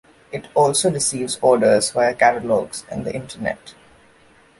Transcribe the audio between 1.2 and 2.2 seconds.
orders via